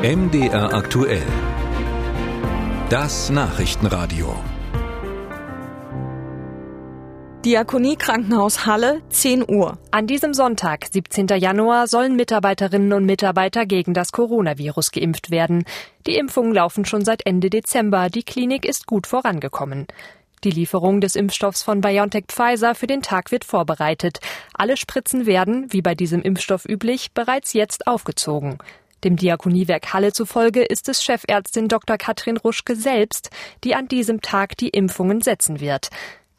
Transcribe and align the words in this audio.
MDR 0.00 0.72
aktuell. 0.74 1.26
Das 2.88 3.30
Nachrichtenradio. 3.30 4.32
Diakonie 7.44 7.96
Krankenhaus 7.96 8.64
Halle, 8.64 9.02
10 9.08 9.50
Uhr. 9.50 9.76
An 9.90 10.06
diesem 10.06 10.34
Sonntag, 10.34 10.86
17. 10.88 11.26
Januar, 11.38 11.88
sollen 11.88 12.14
Mitarbeiterinnen 12.14 12.92
und 12.92 13.06
Mitarbeiter 13.06 13.66
gegen 13.66 13.92
das 13.92 14.12
Coronavirus 14.12 14.92
geimpft 14.92 15.32
werden. 15.32 15.64
Die 16.06 16.14
Impfungen 16.14 16.54
laufen 16.54 16.84
schon 16.84 17.04
seit 17.04 17.26
Ende 17.26 17.50
Dezember. 17.50 18.08
Die 18.08 18.22
Klinik 18.22 18.64
ist 18.64 18.86
gut 18.86 19.08
vorangekommen. 19.08 19.88
Die 20.44 20.52
Lieferung 20.52 21.00
des 21.00 21.16
Impfstoffs 21.16 21.64
von 21.64 21.80
BioNTech 21.80 22.26
Pfizer 22.28 22.76
für 22.76 22.86
den 22.86 23.02
Tag 23.02 23.32
wird 23.32 23.44
vorbereitet. 23.44 24.20
Alle 24.54 24.76
Spritzen 24.76 25.26
werden, 25.26 25.72
wie 25.72 25.82
bei 25.82 25.96
diesem 25.96 26.22
Impfstoff 26.22 26.68
üblich, 26.68 27.10
bereits 27.14 27.52
jetzt 27.52 27.88
aufgezogen. 27.88 28.58
Dem 29.04 29.16
Diakoniewerk 29.16 29.92
Halle 29.92 30.12
zufolge 30.12 30.62
ist 30.62 30.88
es 30.88 31.04
Chefärztin 31.04 31.68
Dr. 31.68 31.98
Katrin 31.98 32.36
Ruschke 32.36 32.74
selbst, 32.74 33.30
die 33.62 33.74
an 33.74 33.86
diesem 33.86 34.20
Tag 34.22 34.56
die 34.56 34.70
Impfungen 34.70 35.20
setzen 35.20 35.60
wird. 35.60 35.90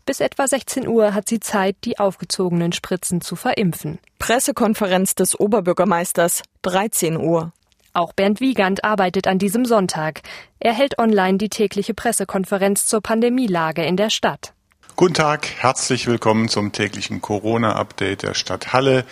Bis 0.06 0.20
etwa 0.20 0.48
16 0.48 0.88
Uhr 0.88 1.14
hat 1.14 1.30
sie 1.30 1.40
Zeit, 1.40 1.78
die 1.86 2.00
aufgezogenen 2.00 2.74
Spritzen 2.74 3.22
zu 3.22 3.36
verimpfen. 3.36 4.00
Pressekonferenz 4.18 5.16
des 5.16 5.40
Oberbürgermeisters, 5.40 6.44
13 6.64 7.16
Uhr. 7.16 7.54
Auch 7.94 8.14
Bernd 8.14 8.40
Wiegand 8.40 8.84
arbeitet 8.84 9.28
an 9.28 9.40
diesem 9.40 9.66
Sonntag. 9.66 10.22
Er 10.60 10.74
hält 10.74 11.00
online 11.00 11.38
die 11.38 11.50
tägliche 11.50 11.94
Pressekonferenz 11.94 12.88
zur 12.88 13.02
Pandemielage 13.02 13.84
in 13.84 13.98
der 13.98 14.10
Stadt. 14.10 14.54
Guten 14.96 15.14
Tag, 15.14 15.48
herzlich 15.60 16.08
willkommen 16.08 16.50
zum 16.50 16.72
täglichen 16.74 17.22
Corona-Update 17.22 18.24
der 18.24 18.34
Stadt 18.34 18.74
Halle. 18.74 19.06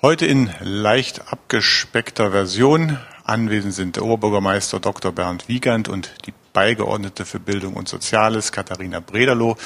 Heute 0.00 0.26
in 0.26 0.48
leicht 0.60 1.32
abgespeckter 1.32 2.30
Version. 2.30 2.98
Anwesend 3.24 3.74
sind 3.74 3.96
der 3.96 4.04
Oberbürgermeister 4.04 4.78
Dr. 4.78 5.10
Bernd 5.10 5.48
Wiegand 5.48 5.88
und 5.88 6.14
die 6.24 6.32
Beigeordnete 6.52 7.24
für 7.24 7.40
Bildung 7.40 7.74
und 7.74 7.88
Soziales 7.88 8.52
Katharina 8.52 9.00
Brederloh. 9.00 9.56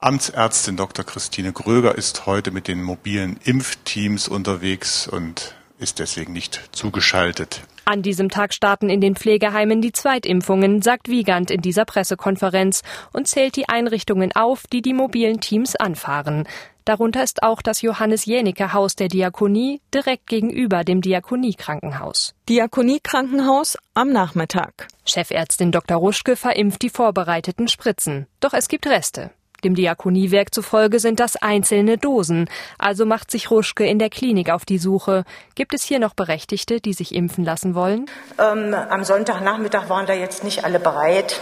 Amtsärztin 0.00 0.76
Dr. 0.76 1.06
Christine 1.06 1.54
Gröger 1.54 1.94
ist 1.94 2.26
heute 2.26 2.50
mit 2.50 2.68
den 2.68 2.82
mobilen 2.82 3.38
Impfteams 3.42 4.28
unterwegs 4.28 5.08
und 5.08 5.54
ist 5.78 5.98
deswegen 5.98 6.34
nicht 6.34 6.68
zugeschaltet. 6.72 7.62
An 7.86 8.02
diesem 8.02 8.28
Tag 8.28 8.52
starten 8.52 8.90
in 8.90 9.00
den 9.00 9.16
Pflegeheimen 9.16 9.80
die 9.80 9.92
Zweitimpfungen, 9.92 10.82
sagt 10.82 11.08
Wiegand 11.08 11.50
in 11.50 11.62
dieser 11.62 11.86
Pressekonferenz 11.86 12.82
und 13.12 13.28
zählt 13.28 13.56
die 13.56 13.68
Einrichtungen 13.70 14.32
auf, 14.32 14.66
die 14.66 14.82
die 14.82 14.92
mobilen 14.92 15.40
Teams 15.40 15.74
anfahren. 15.74 16.46
Darunter 16.84 17.22
ist 17.22 17.42
auch 17.42 17.62
das 17.62 17.80
Johannes 17.80 18.26
Jänicke 18.26 18.74
Haus 18.74 18.94
der 18.94 19.08
Diakonie 19.08 19.80
direkt 19.94 20.26
gegenüber 20.26 20.84
dem 20.84 21.00
Diakoniekrankenhaus. 21.00 22.34
Diakoniekrankenhaus 22.50 23.78
am 23.94 24.10
Nachmittag. 24.12 24.88
Chefärztin 25.06 25.72
Dr. 25.72 25.96
Ruschke 25.96 26.36
verimpft 26.36 26.82
die 26.82 26.90
vorbereiteten 26.90 27.68
Spritzen. 27.68 28.26
Doch 28.40 28.52
es 28.52 28.68
gibt 28.68 28.86
Reste. 28.86 29.30
Dem 29.64 29.74
Diakoniewerk 29.74 30.52
zufolge 30.52 30.98
sind 30.98 31.20
das 31.20 31.36
einzelne 31.36 31.96
Dosen. 31.96 32.50
Also 32.78 33.06
macht 33.06 33.30
sich 33.30 33.50
Ruschke 33.50 33.86
in 33.86 33.98
der 33.98 34.10
Klinik 34.10 34.50
auf 34.50 34.66
die 34.66 34.76
Suche. 34.76 35.24
Gibt 35.54 35.72
es 35.72 35.84
hier 35.84 35.98
noch 35.98 36.12
Berechtigte, 36.12 36.82
die 36.82 36.92
sich 36.92 37.14
impfen 37.14 37.44
lassen 37.44 37.74
wollen? 37.74 38.04
Ähm, 38.38 38.74
am 38.74 39.04
Sonntagnachmittag 39.04 39.88
waren 39.88 40.04
da 40.04 40.12
jetzt 40.12 40.44
nicht 40.44 40.64
alle 40.64 40.80
bereit. 40.80 41.40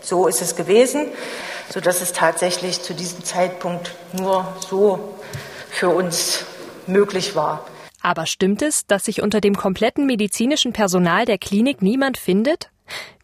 So 0.00 0.26
ist 0.26 0.42
es 0.42 0.56
gewesen, 0.56 1.06
sodass 1.68 2.00
es 2.00 2.12
tatsächlich 2.12 2.82
zu 2.82 2.94
diesem 2.94 3.24
Zeitpunkt 3.24 3.92
nur 4.12 4.56
so 4.60 5.18
für 5.70 5.88
uns 5.88 6.44
möglich 6.86 7.34
war. 7.34 7.66
Aber 8.00 8.26
stimmt 8.26 8.62
es, 8.62 8.86
dass 8.86 9.04
sich 9.04 9.22
unter 9.22 9.40
dem 9.40 9.56
kompletten 9.56 10.06
medizinischen 10.06 10.72
Personal 10.72 11.24
der 11.24 11.38
Klinik 11.38 11.82
niemand 11.82 12.18
findet? 12.18 12.70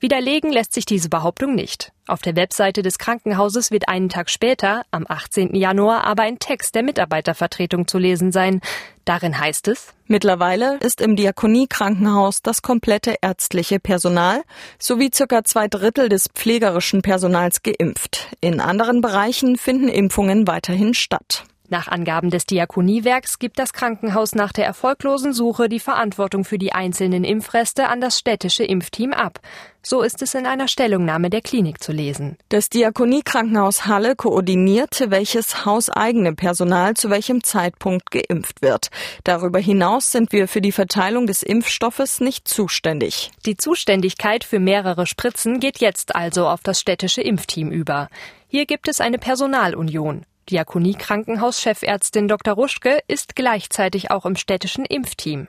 Widerlegen 0.00 0.52
lässt 0.52 0.72
sich 0.72 0.86
diese 0.86 1.08
Behauptung 1.08 1.54
nicht. 1.54 1.92
Auf 2.06 2.22
der 2.22 2.36
Webseite 2.36 2.82
des 2.82 2.98
Krankenhauses 2.98 3.70
wird 3.70 3.88
einen 3.88 4.08
Tag 4.08 4.30
später, 4.30 4.84
am 4.90 5.04
18. 5.06 5.54
Januar, 5.54 6.04
aber 6.04 6.22
ein 6.22 6.38
Text 6.38 6.74
der 6.74 6.84
Mitarbeitervertretung 6.84 7.88
zu 7.88 7.98
lesen 7.98 8.32
sein. 8.32 8.60
Darin 9.08 9.40
heißt 9.40 9.68
es, 9.68 9.94
Mittlerweile 10.06 10.76
ist 10.80 11.00
im 11.00 11.16
Diakoniekrankenhaus 11.16 12.42
das 12.42 12.60
komplette 12.60 13.14
ärztliche 13.22 13.80
Personal 13.80 14.42
sowie 14.78 15.08
circa 15.14 15.44
zwei 15.44 15.66
Drittel 15.66 16.10
des 16.10 16.28
pflegerischen 16.28 17.00
Personals 17.00 17.62
geimpft. 17.62 18.28
In 18.42 18.60
anderen 18.60 19.00
Bereichen 19.00 19.56
finden 19.56 19.88
Impfungen 19.88 20.46
weiterhin 20.46 20.92
statt. 20.92 21.44
Nach 21.70 21.86
Angaben 21.86 22.30
des 22.30 22.46
Diakoniewerks 22.46 23.38
gibt 23.38 23.58
das 23.58 23.74
Krankenhaus 23.74 24.34
nach 24.34 24.52
der 24.54 24.64
erfolglosen 24.64 25.34
Suche 25.34 25.68
die 25.68 25.80
Verantwortung 25.80 26.44
für 26.44 26.56
die 26.56 26.72
einzelnen 26.72 27.24
Impfreste 27.24 27.88
an 27.88 28.00
das 28.00 28.18
städtische 28.18 28.64
Impfteam 28.64 29.12
ab. 29.12 29.40
So 29.82 30.00
ist 30.00 30.22
es 30.22 30.34
in 30.34 30.46
einer 30.46 30.66
Stellungnahme 30.66 31.28
der 31.28 31.42
Klinik 31.42 31.82
zu 31.82 31.92
lesen. 31.92 32.38
Das 32.48 32.70
Diakoniekrankenhaus 32.70 33.84
Halle 33.84 34.16
koordiniert, 34.16 35.10
welches 35.10 35.66
hauseigene 35.66 36.34
Personal 36.34 36.94
zu 36.94 37.10
welchem 37.10 37.44
Zeitpunkt 37.44 38.10
geimpft 38.10 38.62
wird. 38.62 38.88
Darüber 39.24 39.58
hinaus 39.58 40.10
sind 40.10 40.32
wir 40.32 40.48
für 40.48 40.62
die 40.62 40.72
Verteilung 40.72 41.26
des 41.26 41.42
Impfstoffes 41.42 42.20
nicht 42.20 42.48
zuständig. 42.48 43.30
Die 43.44 43.58
Zuständigkeit 43.58 44.42
für 44.42 44.58
mehrere 44.58 45.06
Spritzen 45.06 45.60
geht 45.60 45.80
jetzt 45.80 46.16
also 46.16 46.48
auf 46.48 46.62
das 46.62 46.80
städtische 46.80 47.20
Impfteam 47.20 47.70
über. 47.70 48.08
Hier 48.46 48.64
gibt 48.64 48.88
es 48.88 49.02
eine 49.02 49.18
Personalunion. 49.18 50.24
Diakonie-Krankenhauschefärztin 50.50 52.28
Dr. 52.28 52.54
Ruschke 52.54 52.98
ist 53.06 53.36
gleichzeitig 53.36 54.10
auch 54.10 54.26
im 54.26 54.36
städtischen 54.36 54.84
Impfteam. 54.84 55.48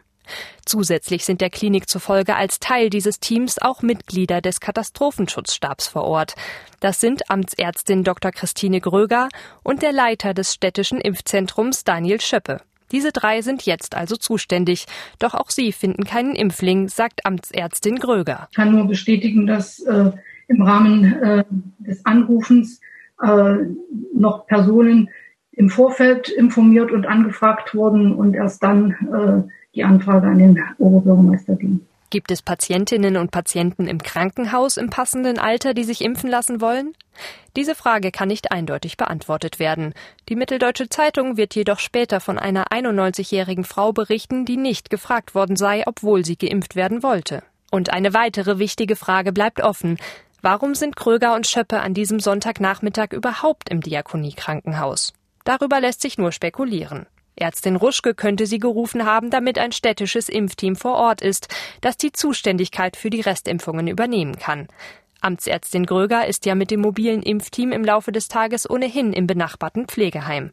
Zusätzlich 0.65 1.25
sind 1.25 1.41
der 1.41 1.49
Klinik 1.49 1.89
zufolge 1.89 2.35
als 2.35 2.59
Teil 2.59 2.89
dieses 2.89 3.19
Teams 3.19 3.59
auch 3.59 3.81
Mitglieder 3.81 4.41
des 4.41 4.59
Katastrophenschutzstabs 4.59 5.87
vor 5.87 6.03
Ort. 6.03 6.35
Das 6.79 6.99
sind 6.99 7.29
Amtsärztin 7.29 8.03
Dr. 8.03 8.31
Christine 8.31 8.79
Gröger 8.79 9.29
und 9.63 9.81
der 9.81 9.91
Leiter 9.91 10.33
des 10.33 10.53
städtischen 10.53 11.01
Impfzentrums 11.01 11.83
Daniel 11.83 12.21
Schöppe. 12.21 12.61
Diese 12.91 13.11
drei 13.11 13.41
sind 13.41 13.65
jetzt 13.65 13.95
also 13.95 14.15
zuständig. 14.15 14.85
Doch 15.19 15.35
auch 15.35 15.49
sie 15.49 15.71
finden 15.71 16.05
keinen 16.05 16.35
Impfling, 16.35 16.89
sagt 16.89 17.25
Amtsärztin 17.25 17.97
Gröger. 17.97 18.47
Ich 18.51 18.55
kann 18.55 18.71
nur 18.71 18.87
bestätigen, 18.87 19.45
dass 19.45 19.79
äh, 19.81 20.11
im 20.47 20.61
Rahmen 20.61 21.13
äh, 21.21 21.43
des 21.79 22.03
Anrufens 22.05 22.81
äh, 23.21 23.55
noch 24.19 24.45
Personen 24.47 25.09
im 25.51 25.69
Vorfeld 25.69 26.29
informiert 26.29 26.91
und 26.91 27.05
angefragt 27.05 27.75
wurden 27.75 28.13
und 28.13 28.33
erst 28.33 28.63
dann 28.63 28.91
äh, 28.91 29.51
die 29.75 29.83
Anfrage 29.83 30.27
an 30.27 30.37
den 30.37 30.63
Oberbürgermeister 30.77 31.55
ging. 31.55 31.81
Gibt 32.11 32.31
es 32.31 32.41
Patientinnen 32.41 33.17
und 33.17 33.29
Patienten 33.29 33.87
im 33.87 34.01
Krankenhaus 34.01 34.77
im 34.77 34.89
passenden 34.89 35.37
Alter, 35.37 35.75
die 35.75 35.83
sich 35.83 36.03
impfen 36.03 36.27
lassen 36.29 36.59
wollen? 36.59 36.93
Diese 37.55 37.75
Frage 37.75 38.11
kann 38.11 38.29
nicht 38.29 38.51
eindeutig 38.51 38.97
beantwortet 38.97 39.59
werden. 39.59 39.93
Die 40.27 40.35
Mitteldeutsche 40.35 40.89
Zeitung 40.89 41.37
wird 41.37 41.53
jedoch 41.53 41.77
später 41.77 42.19
von 42.19 42.39
einer 42.39 42.71
91-jährigen 42.71 43.63
Frau 43.63 43.91
berichten, 43.91 44.43
die 44.45 44.57
nicht 44.57 44.89
gefragt 44.89 45.35
worden 45.35 45.55
sei, 45.55 45.83
obwohl 45.85 46.25
sie 46.25 46.35
geimpft 46.35 46.75
werden 46.75 47.03
wollte. 47.03 47.43
Und 47.69 47.91
eine 47.91 48.15
weitere 48.15 48.57
wichtige 48.57 48.95
Frage 48.95 49.31
bleibt 49.31 49.61
offen. 49.61 49.99
Warum 50.41 50.73
sind 50.73 50.95
Kröger 50.95 51.35
und 51.35 51.47
Schöppe 51.47 51.81
an 51.81 51.93
diesem 51.93 52.19
Sonntagnachmittag 52.19 53.11
überhaupt 53.11 53.69
im 53.69 53.81
Diakoniekrankenhaus? 53.81 55.13
Darüber 55.43 55.79
lässt 55.79 56.01
sich 56.01 56.17
nur 56.17 56.31
spekulieren. 56.31 57.07
Ärztin 57.35 57.75
Ruschke 57.75 58.13
könnte 58.13 58.45
sie 58.45 58.59
gerufen 58.59 59.05
haben, 59.05 59.29
damit 59.29 59.57
ein 59.57 59.71
städtisches 59.71 60.29
Impfteam 60.29 60.75
vor 60.75 60.95
Ort 60.95 61.21
ist, 61.21 61.47
das 61.81 61.97
die 61.97 62.11
Zuständigkeit 62.11 62.97
für 62.97 63.09
die 63.09 63.21
Restimpfungen 63.21 63.87
übernehmen 63.87 64.37
kann. 64.37 64.67
Amtsärztin 65.21 65.85
Gröger 65.85 66.27
ist 66.27 66.45
ja 66.45 66.55
mit 66.55 66.71
dem 66.71 66.81
mobilen 66.81 67.21
Impfteam 67.21 67.71
im 67.71 67.83
Laufe 67.83 68.11
des 68.11 68.27
Tages 68.27 68.69
ohnehin 68.69 69.11
im 69.13 69.27
benachbarten 69.27 69.87
Pflegeheim. 69.87 70.51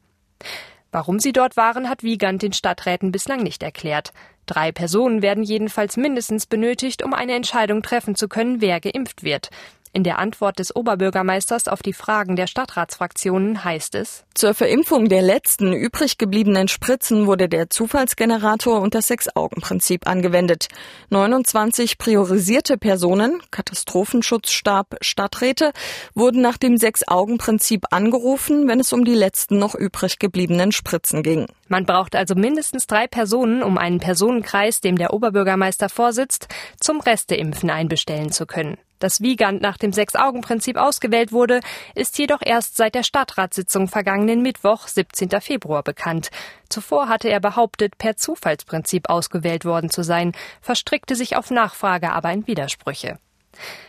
Warum 0.91 1.18
sie 1.18 1.32
dort 1.32 1.56
waren, 1.56 1.88
hat 1.88 2.03
Wiegand 2.03 2.42
den 2.42 2.53
Stadträten 2.53 3.12
bislang 3.12 3.42
nicht 3.42 3.62
erklärt. 3.62 4.12
Drei 4.46 4.72
Personen 4.72 5.22
werden 5.22 5.42
jedenfalls 5.42 5.97
mindestens 5.97 6.47
benötigt, 6.47 7.03
um 7.03 7.12
eine 7.12 7.34
Entscheidung 7.34 7.82
treffen 7.82 8.15
zu 8.15 8.28
können, 8.28 8.60
wer 8.60 8.80
geimpft 8.80 9.22
wird. 9.22 9.50
In 9.97 10.04
der 10.04 10.19
Antwort 10.19 10.59
des 10.59 10.77
Oberbürgermeisters 10.77 11.69
auf 11.69 11.81
die 11.81 11.95
Fragen 11.95 12.37
der 12.37 12.48
Stadtratsfraktionen 12.48 13.65
heißt 13.65 13.95
es, 13.95 14.27
zur 14.34 14.53
Verimpfung 14.53 15.09
der 15.09 15.22
letzten 15.22 15.72
übrig 15.72 16.19
gebliebenen 16.19 16.69
Spritzen 16.69 17.27
wurde 17.27 17.48
der 17.48 17.71
Zufallsgenerator 17.71 18.83
und 18.83 18.95
das 18.95 19.07
Sechs-Augen-Prinzip 19.07 20.07
angewendet. 20.07 20.69
29 21.09 21.97
priorisierte 21.97 22.77
Personen, 22.77 23.41
Katastrophenschutzstab, 23.51 24.97
Stadträte, 25.01 25.72
wurden 26.15 26.43
nach 26.43 26.59
dem 26.59 26.77
Sechs-Augen-Prinzip 26.77 27.87
angerufen, 27.91 28.69
wenn 28.69 28.81
es 28.81 28.93
um 28.93 29.03
die 29.03 29.15
letzten 29.15 29.59
noch 29.59 29.75
übrig 29.75 30.19
gebliebenen 30.19 30.72
Spritzen 30.72 31.22
ging. 31.22 31.47
Man 31.69 31.87
braucht 31.87 32.16
also 32.16 32.34
mindestens 32.34 32.87
drei 32.87 33.07
Personen, 33.07 33.63
um 33.63 33.78
einen 33.78 34.01
Personenkreis, 34.01 34.83
dem 34.83 34.98
der 34.98 35.15
Oberbürgermeister 35.15 35.89
vorsitzt, 35.89 36.48
zum 36.78 37.01
Resteimpfen 37.01 37.71
einbestellen 37.71 38.31
zu 38.31 38.45
können. 38.45 38.77
Dass 38.98 39.21
Wiegand 39.21 39.60
nach 39.60 39.77
dem 39.77 39.93
Sechs-Augen-Prinzip 39.93 40.77
ausgewählt 40.77 41.33
wurde, 41.33 41.60
ist 41.95 42.19
jedoch 42.19 42.41
erst 42.43 42.77
seit 42.77 42.95
der 42.95 43.03
Stadtratssitzung 43.03 43.89
vergangenen 43.89 44.43
Mittwoch, 44.43 44.89
17. 44.89 45.28
Februar, 45.41 45.83
bekannt. 45.83 46.31
Zuvor 46.69 47.09
hatte 47.09 47.28
er 47.28 47.41
behauptet, 47.41 47.98
per 47.98 48.16
Zufallsprinzip 48.16 49.10
ausgewählt 49.10 49.65
worden 49.65 49.91
zu 49.91 50.03
sein, 50.03 50.33
verstrickte 50.60 51.15
sich 51.15 51.37
auf 51.37 51.51
Nachfrage 51.51 52.13
aber 52.13 52.33
in 52.33 52.47
Widersprüche. 52.47 53.19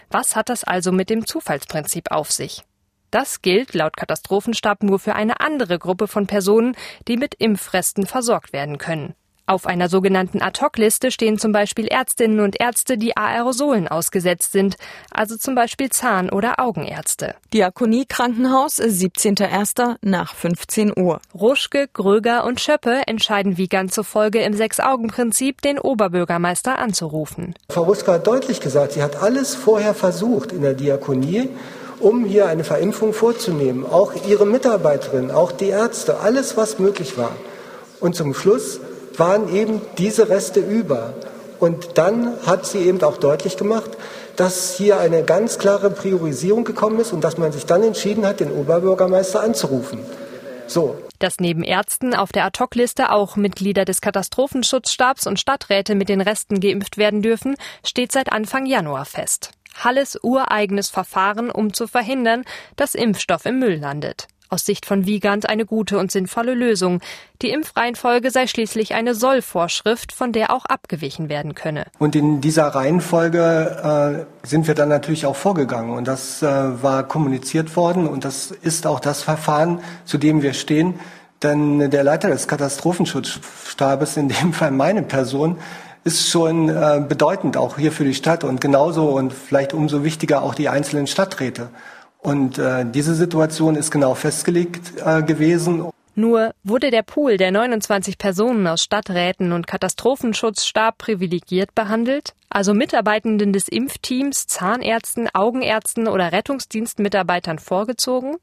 Was 0.09 0.35
hat 0.35 0.49
das 0.49 0.63
also 0.63 0.91
mit 0.91 1.09
dem 1.09 1.25
Zufallsprinzip 1.25 2.11
auf 2.11 2.31
sich? 2.31 2.63
Das 3.11 3.41
gilt 3.41 3.73
laut 3.73 3.95
Katastrophenstab 3.95 4.83
nur 4.83 4.99
für 4.99 5.15
eine 5.15 5.39
andere 5.39 5.79
Gruppe 5.79 6.07
von 6.07 6.27
Personen, 6.27 6.75
die 7.07 7.15
mit 7.15 7.35
Impfresten 7.35 8.05
versorgt 8.05 8.51
werden 8.51 8.77
können. 8.77 9.15
Auf 9.49 9.65
einer 9.65 9.87
sogenannten 9.87 10.41
Ad-Hoc-Liste 10.41 11.09
stehen 11.09 11.37
zum 11.37 11.53
Beispiel 11.53 11.87
Ärztinnen 11.87 12.41
und 12.41 12.59
Ärzte, 12.59 12.97
die 12.97 13.15
Aerosolen 13.15 13.87
ausgesetzt 13.87 14.51
sind, 14.51 14.75
also 15.09 15.37
zum 15.37 15.55
Beispiel 15.55 15.89
Zahn- 15.89 16.29
oder 16.29 16.59
Augenärzte. 16.59 17.33
Diakonie 17.53 18.05
Krankenhaus, 18.05 18.77
17.01. 18.77 19.95
nach 20.01 20.35
15 20.35 20.91
Uhr. 20.99 21.21
Ruschke, 21.33 21.87
Gröger 21.93 22.43
und 22.43 22.59
Schöppe 22.59 23.03
entscheiden 23.07 23.57
wie 23.57 23.69
ganz 23.69 23.93
zufolge 23.93 24.41
im 24.41 24.53
Sechs-Augen-Prinzip, 24.53 25.61
den 25.61 25.79
Oberbürgermeister 25.79 26.77
anzurufen. 26.77 27.55
Frau 27.69 27.83
Ruschke 27.83 28.11
hat 28.11 28.27
deutlich 28.27 28.59
gesagt, 28.59 28.91
sie 28.91 29.01
hat 29.01 29.23
alles 29.23 29.55
vorher 29.55 29.93
versucht 29.93 30.51
in 30.51 30.61
der 30.61 30.73
Diakonie 30.73 31.49
um 31.99 32.25
hier 32.25 32.47
eine 32.47 32.63
Verimpfung 32.63 33.13
vorzunehmen. 33.13 33.83
Auch 33.83 34.13
ihre 34.27 34.45
Mitarbeiterin, 34.45 35.31
auch 35.31 35.51
die 35.51 35.69
Ärzte, 35.69 36.19
alles, 36.19 36.55
was 36.57 36.77
möglich 36.77 37.17
war. 37.17 37.31
Und 37.99 38.15
zum 38.15 38.35
Schluss 38.35 38.79
waren 39.17 39.53
eben 39.53 39.81
diese 39.97 40.29
Reste 40.29 40.59
über. 40.59 41.13
Und 41.59 41.97
dann 41.97 42.33
hat 42.45 42.65
sie 42.65 42.79
eben 42.79 43.01
auch 43.03 43.17
deutlich 43.17 43.57
gemacht, 43.57 43.91
dass 44.35 44.75
hier 44.75 44.99
eine 44.99 45.23
ganz 45.23 45.57
klare 45.57 45.89
Priorisierung 45.89 46.63
gekommen 46.63 46.99
ist 46.99 47.11
und 47.11 47.23
dass 47.23 47.37
man 47.37 47.51
sich 47.51 47.65
dann 47.65 47.83
entschieden 47.83 48.25
hat, 48.25 48.39
den 48.39 48.51
Oberbürgermeister 48.51 49.41
anzurufen. 49.41 49.99
So. 50.67 50.97
Dass 51.17 51.39
neben 51.39 51.63
Ärzten 51.63 52.13
auf 52.13 52.31
der 52.31 52.45
Ad-Hoc-Liste 52.45 53.11
auch 53.11 53.35
Mitglieder 53.35 53.85
des 53.85 54.01
Katastrophenschutzstabs 54.01 55.25
und 55.25 55.39
Stadträte 55.39 55.95
mit 55.95 56.09
den 56.09 56.21
Resten 56.21 56.59
geimpft 56.59 56.97
werden 56.97 57.23
dürfen, 57.23 57.55
steht 57.83 58.11
seit 58.11 58.31
Anfang 58.31 58.67
Januar 58.67 59.05
fest. 59.05 59.51
Halles 59.83 60.19
ureigenes 60.21 60.89
Verfahren, 60.89 61.49
um 61.49 61.73
zu 61.73 61.87
verhindern, 61.87 62.43
dass 62.75 62.93
Impfstoff 62.93 63.45
im 63.45 63.57
Müll 63.59 63.79
landet 63.79 64.27
aus 64.49 64.65
Sicht 64.65 64.85
von 64.85 65.05
Wiegand 65.05 65.49
eine 65.49 65.65
gute 65.65 65.97
und 65.97 66.11
sinnvolle 66.11 66.53
Lösung. 66.53 67.01
Die 67.41 67.49
Impfreihenfolge 67.49 68.31
sei 68.31 68.47
schließlich 68.47 68.95
eine 68.95 69.13
Sollvorschrift, 69.13 70.11
von 70.11 70.31
der 70.31 70.51
auch 70.51 70.65
abgewichen 70.65 71.29
werden 71.29 71.55
könne. 71.55 71.85
Und 71.99 72.15
in 72.15 72.41
dieser 72.41 72.67
Reihenfolge 72.67 74.25
äh, 74.43 74.47
sind 74.47 74.67
wir 74.67 74.75
dann 74.75 74.89
natürlich 74.89 75.25
auch 75.25 75.35
vorgegangen. 75.35 75.91
Und 75.91 76.07
das 76.07 76.41
äh, 76.41 76.47
war 76.47 77.03
kommuniziert 77.03 77.75
worden 77.75 78.07
und 78.07 78.25
das 78.25 78.51
ist 78.51 78.87
auch 78.87 78.99
das 78.99 79.21
Verfahren, 79.23 79.79
zu 80.05 80.17
dem 80.17 80.41
wir 80.41 80.53
stehen. 80.53 80.99
Denn 81.43 81.91
der 81.91 82.03
Leiter 82.03 82.29
des 82.29 82.47
Katastrophenschutzstabes, 82.47 84.17
in 84.17 84.29
dem 84.29 84.53
Fall 84.53 84.71
meine 84.71 85.03
Person, 85.03 85.57
ist 86.03 86.29
schon 86.29 86.69
äh, 86.69 87.03
bedeutend, 87.07 87.57
auch 87.57 87.77
hier 87.77 87.91
für 87.91 88.05
die 88.05 88.13
Stadt 88.13 88.43
und 88.43 88.61
genauso 88.61 89.09
und 89.09 89.33
vielleicht 89.33 89.73
umso 89.73 90.03
wichtiger 90.03 90.41
auch 90.41 90.55
die 90.55 90.69
einzelnen 90.69 91.05
Stadträte. 91.05 91.69
Und 92.19 92.57
äh, 92.57 92.85
diese 92.85 93.15
Situation 93.15 93.75
ist 93.75 93.91
genau 93.91 94.15
festgelegt 94.15 94.93
äh, 95.03 95.23
gewesen. 95.23 95.91
Nur 96.15 96.55
wurde 96.63 96.89
der 96.89 97.03
Pool 97.03 97.37
der 97.37 97.51
29 97.51 98.17
Personen 98.17 98.65
aus 98.65 98.81
Stadträten 98.81 99.51
und 99.51 99.67
Katastrophenschutzstab 99.67 100.97
privilegiert 100.97 101.75
behandelt, 101.75 102.33
also 102.49 102.73
Mitarbeitenden 102.73 103.53
des 103.53 103.67
Impfteams, 103.67 104.47
Zahnärzten, 104.47 105.29
Augenärzten 105.31 106.07
oder 106.07 106.31
Rettungsdienstmitarbeitern 106.31 107.59
vorgezogen? 107.59 108.37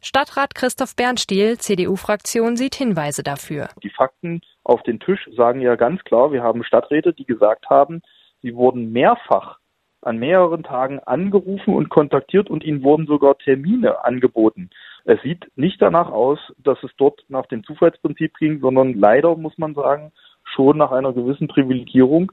Stadtrat 0.00 0.56
Christoph 0.56 0.96
Bernstiel, 0.96 1.56
CDU-Fraktion, 1.56 2.56
sieht 2.56 2.74
Hinweise 2.74 3.22
dafür. 3.22 3.68
Die 3.84 3.90
Fakten 3.90 4.40
auf 4.64 4.82
den 4.82 4.98
Tisch 4.98 5.20
sagen 5.36 5.60
ja 5.60 5.76
ganz 5.76 6.02
klar, 6.02 6.32
wir 6.32 6.42
haben 6.42 6.64
Stadträte, 6.64 7.12
die 7.12 7.26
gesagt 7.26 7.70
haben, 7.70 8.02
sie 8.42 8.56
wurden 8.56 8.90
mehrfach 8.90 9.58
an 10.06 10.18
mehreren 10.18 10.62
Tagen 10.62 11.00
angerufen 11.00 11.74
und 11.74 11.88
kontaktiert 11.88 12.50
und 12.50 12.64
ihnen 12.64 12.82
wurden 12.82 13.06
sogar 13.06 13.38
Termine 13.38 14.04
angeboten. 14.04 14.70
Es 15.04 15.20
sieht 15.22 15.46
nicht 15.56 15.80
danach 15.82 16.10
aus, 16.10 16.38
dass 16.58 16.82
es 16.82 16.90
dort 16.96 17.24
nach 17.28 17.46
dem 17.46 17.64
Zufallsprinzip 17.64 18.38
ging, 18.38 18.60
sondern 18.60 18.94
leider, 18.94 19.36
muss 19.36 19.56
man 19.58 19.74
sagen, 19.74 20.12
schon 20.44 20.78
nach 20.78 20.92
einer 20.92 21.12
gewissen 21.12 21.48
Privilegierung. 21.48 22.32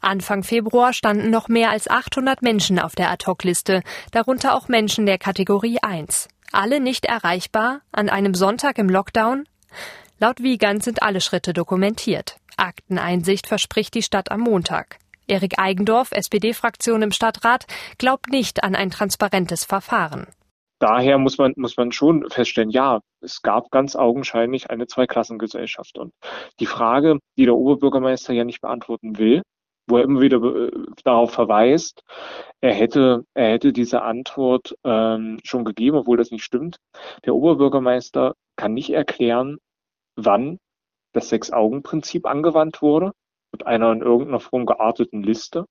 Anfang 0.00 0.42
Februar 0.44 0.92
standen 0.92 1.30
noch 1.30 1.48
mehr 1.48 1.70
als 1.70 1.90
800 1.90 2.42
Menschen 2.42 2.78
auf 2.78 2.94
der 2.94 3.10
Ad-Hoc-Liste, 3.10 3.82
darunter 4.12 4.54
auch 4.54 4.68
Menschen 4.68 5.06
der 5.06 5.18
Kategorie 5.18 5.78
1. 5.82 6.28
Alle 6.52 6.80
nicht 6.80 7.04
erreichbar, 7.04 7.80
an 7.92 8.08
einem 8.08 8.34
Sonntag 8.34 8.78
im 8.78 8.88
Lockdown? 8.88 9.44
Laut 10.20 10.42
Wiegand 10.42 10.82
sind 10.82 11.02
alle 11.02 11.20
Schritte 11.20 11.52
dokumentiert. 11.52 12.36
Akteneinsicht 12.56 13.46
verspricht 13.46 13.94
die 13.94 14.02
Stadt 14.02 14.30
am 14.30 14.40
Montag. 14.40 14.98
Erik 15.28 15.58
Eigendorf, 15.58 16.12
SPD-Fraktion 16.12 17.02
im 17.02 17.12
Stadtrat, 17.12 17.66
glaubt 17.98 18.30
nicht 18.30 18.64
an 18.64 18.74
ein 18.74 18.90
transparentes 18.90 19.64
Verfahren. 19.64 20.26
Daher 20.80 21.18
muss 21.18 21.38
man, 21.38 21.54
muss 21.56 21.76
man 21.76 21.90
schon 21.90 22.28
feststellen, 22.30 22.70
ja, 22.70 23.00
es 23.20 23.42
gab 23.42 23.70
ganz 23.70 23.96
augenscheinlich 23.96 24.70
eine 24.70 24.86
Zweiklassengesellschaft. 24.86 25.98
Und 25.98 26.12
die 26.60 26.66
Frage, 26.66 27.18
die 27.36 27.46
der 27.46 27.56
Oberbürgermeister 27.56 28.32
ja 28.32 28.44
nicht 28.44 28.60
beantworten 28.60 29.18
will, 29.18 29.42
wo 29.88 29.98
er 29.98 30.04
immer 30.04 30.20
wieder 30.20 30.38
äh, 30.38 30.70
darauf 31.02 31.32
verweist, 31.32 32.02
er 32.60 32.74
hätte, 32.74 33.24
er 33.34 33.50
hätte 33.50 33.72
diese 33.72 34.02
Antwort 34.02 34.76
ähm, 34.84 35.40
schon 35.42 35.64
gegeben, 35.64 35.96
obwohl 35.96 36.16
das 36.16 36.30
nicht 36.30 36.44
stimmt. 36.44 36.76
Der 37.24 37.34
Oberbürgermeister 37.34 38.34
kann 38.56 38.74
nicht 38.74 38.90
erklären, 38.90 39.58
wann 40.14 40.58
das 41.12 41.30
Sechs-Augen-Prinzip 41.30 42.26
angewandt 42.26 42.82
wurde 42.82 43.12
mit 43.52 43.66
einer 43.66 43.92
in 43.92 44.02
irgendeiner 44.02 44.40
Form 44.40 44.66
gearteten 44.66 45.22
Liste 45.22 45.66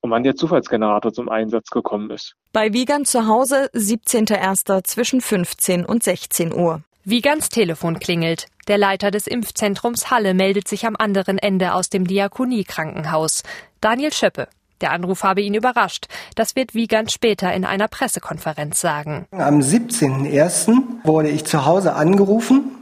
und 0.00 0.10
wann 0.10 0.22
der 0.22 0.36
Zufallsgenerator 0.36 1.12
zum 1.12 1.28
Einsatz 1.28 1.70
gekommen 1.70 2.10
ist. 2.10 2.34
Bei 2.52 2.72
Wiegand 2.72 3.06
zu 3.06 3.26
Hause 3.26 3.70
17.01. 3.72 4.84
zwischen 4.84 5.20
15 5.20 5.86
und 5.86 6.02
16 6.02 6.52
Uhr. 6.52 6.82
Wiegands 7.04 7.48
Telefon 7.48 7.98
klingelt. 7.98 8.46
Der 8.68 8.78
Leiter 8.78 9.10
des 9.10 9.26
Impfzentrums 9.26 10.10
Halle 10.10 10.32
meldet 10.32 10.68
sich 10.68 10.86
am 10.86 10.96
anderen 10.98 11.38
Ende 11.38 11.74
aus 11.74 11.90
dem 11.90 12.06
Diakonie-Krankenhaus. 12.06 13.42
Daniel 13.80 14.12
Schöppe. 14.12 14.48
Der 14.80 14.92
Anruf 14.92 15.22
habe 15.22 15.40
ihn 15.40 15.54
überrascht. 15.54 16.06
Das 16.34 16.56
wird 16.56 16.74
Wiegand 16.74 17.12
später 17.12 17.52
in 17.52 17.64
einer 17.64 17.88
Pressekonferenz 17.88 18.80
sagen. 18.80 19.26
Am 19.30 19.60
17.01. 19.60 21.04
wurde 21.04 21.28
ich 21.28 21.44
zu 21.44 21.64
Hause 21.64 21.94
angerufen 21.94 22.73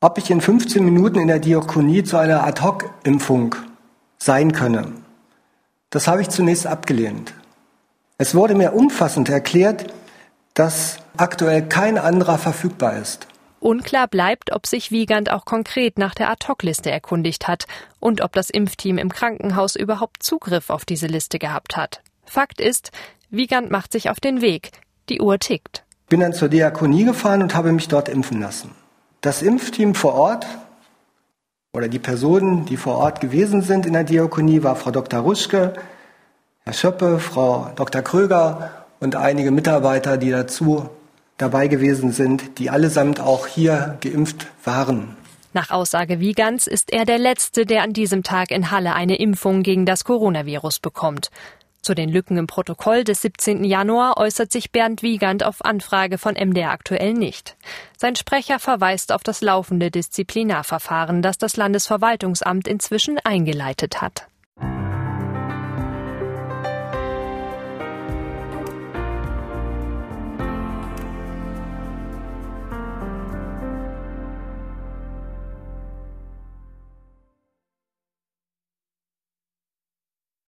ob 0.00 0.16
ich 0.16 0.30
in 0.30 0.40
15 0.40 0.82
Minuten 0.82 1.18
in 1.18 1.28
der 1.28 1.40
Diakonie 1.40 2.02
zu 2.02 2.16
einer 2.16 2.44
Ad-Hoc-Impfung 2.44 3.54
sein 4.16 4.52
könne. 4.52 4.92
Das 5.90 6.08
habe 6.08 6.22
ich 6.22 6.30
zunächst 6.30 6.66
abgelehnt. 6.66 7.34
Es 8.16 8.34
wurde 8.34 8.54
mir 8.54 8.72
umfassend 8.72 9.28
erklärt, 9.28 9.92
dass 10.54 10.98
aktuell 11.16 11.68
kein 11.68 11.98
anderer 11.98 12.38
verfügbar 12.38 12.96
ist. 12.96 13.26
Unklar 13.60 14.08
bleibt, 14.08 14.52
ob 14.52 14.66
sich 14.66 14.90
Wiegand 14.90 15.30
auch 15.30 15.44
konkret 15.44 15.98
nach 15.98 16.14
der 16.14 16.30
Ad-Hoc-Liste 16.30 16.90
erkundigt 16.90 17.46
hat 17.46 17.66
und 17.98 18.22
ob 18.22 18.32
das 18.32 18.48
Impfteam 18.48 18.96
im 18.96 19.10
Krankenhaus 19.10 19.76
überhaupt 19.76 20.22
Zugriff 20.22 20.70
auf 20.70 20.86
diese 20.86 21.08
Liste 21.08 21.38
gehabt 21.38 21.76
hat. 21.76 22.00
Fakt 22.24 22.60
ist, 22.60 22.90
Wiegand 23.28 23.70
macht 23.70 23.92
sich 23.92 24.08
auf 24.08 24.18
den 24.18 24.40
Weg. 24.40 24.70
Die 25.10 25.20
Uhr 25.20 25.38
tickt. 25.38 25.84
Bin 26.08 26.20
dann 26.20 26.32
zur 26.32 26.48
Diakonie 26.48 27.04
gefahren 27.04 27.42
und 27.42 27.54
habe 27.54 27.72
mich 27.72 27.88
dort 27.88 28.08
impfen 28.08 28.40
lassen. 28.40 28.74
Das 29.20 29.42
Impfteam 29.42 29.94
vor 29.94 30.14
Ort 30.14 30.46
oder 31.74 31.88
die 31.88 31.98
Personen, 31.98 32.64
die 32.64 32.78
vor 32.78 32.96
Ort 32.96 33.20
gewesen 33.20 33.60
sind 33.60 33.84
in 33.84 33.92
der 33.92 34.04
Diakonie, 34.04 34.62
war 34.62 34.76
Frau 34.76 34.90
Dr. 34.90 35.20
Ruschke, 35.20 35.74
Herr 36.64 36.72
Schöppe, 36.72 37.18
Frau 37.18 37.70
Dr. 37.76 38.00
Kröger 38.00 38.86
und 38.98 39.16
einige 39.16 39.50
Mitarbeiter, 39.50 40.16
die 40.16 40.30
dazu 40.30 40.88
dabei 41.36 41.68
gewesen 41.68 42.12
sind, 42.12 42.58
die 42.58 42.70
allesamt 42.70 43.20
auch 43.20 43.46
hier 43.46 43.98
geimpft 44.00 44.46
waren. 44.64 45.16
Nach 45.52 45.70
Aussage 45.70 46.18
Wiegans 46.18 46.66
ist 46.66 46.90
er 46.90 47.04
der 47.04 47.18
Letzte, 47.18 47.66
der 47.66 47.82
an 47.82 47.92
diesem 47.92 48.22
Tag 48.22 48.50
in 48.50 48.70
Halle 48.70 48.94
eine 48.94 49.16
Impfung 49.16 49.62
gegen 49.62 49.84
das 49.84 50.04
Coronavirus 50.04 50.78
bekommt. 50.78 51.30
Zu 51.82 51.94
den 51.94 52.10
Lücken 52.10 52.36
im 52.36 52.46
Protokoll 52.46 53.04
des 53.04 53.22
17. 53.22 53.64
Januar 53.64 54.18
äußert 54.18 54.52
sich 54.52 54.70
Bernd 54.70 55.02
Wiegand 55.02 55.42
auf 55.44 55.64
Anfrage 55.64 56.18
von 56.18 56.34
MDR 56.34 56.70
aktuell 56.70 57.14
nicht. 57.14 57.56
Sein 57.96 58.16
Sprecher 58.16 58.58
verweist 58.58 59.12
auf 59.12 59.22
das 59.22 59.40
laufende 59.40 59.90
Disziplinarverfahren, 59.90 61.22
das 61.22 61.38
das 61.38 61.56
Landesverwaltungsamt 61.56 62.68
inzwischen 62.68 63.18
eingeleitet 63.24 64.02
hat. 64.02 64.29